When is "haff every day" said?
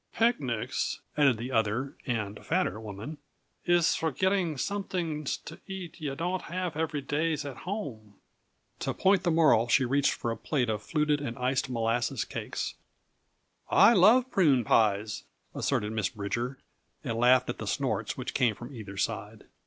6.45-7.33